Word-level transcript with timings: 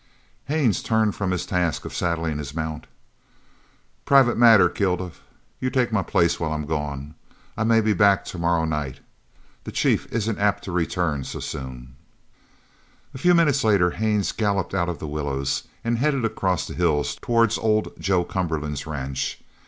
Haines 0.45 0.81
turned 0.81 1.13
from 1.13 1.29
his 1.29 1.45
task 1.45 1.85
of 1.85 1.93
saddling 1.93 2.39
his 2.39 2.55
mount. 2.55 2.87
"Private 4.03 4.35
matter. 4.35 4.67
Kilduff, 4.67 5.21
you 5.59 5.69
take 5.69 5.91
my 5.93 6.01
place 6.01 6.39
while 6.39 6.53
I'm 6.53 6.65
gone. 6.65 7.13
I 7.55 7.65
may 7.65 7.81
be 7.81 7.93
back 7.93 8.25
tomorrow 8.25 8.65
night. 8.65 8.99
The 9.63 9.71
chief 9.71 10.11
isn't 10.11 10.39
apt 10.39 10.63
to 10.63 10.71
return 10.71 11.23
so 11.23 11.39
soon." 11.39 11.93
A 13.13 13.19
few 13.19 13.35
moments 13.35 13.63
later 13.63 13.91
Haines 13.91 14.31
galloped 14.31 14.73
out 14.73 14.89
of 14.89 14.97
the 14.97 15.05
willows 15.07 15.65
and 15.83 15.99
headed 15.99 16.25
across 16.25 16.65
the 16.65 16.73
hills 16.73 17.13
towards 17.21 17.59
old 17.59 17.91
Joe 17.99 18.23
Cumberland's 18.23 18.87
ranch. 18.87 19.39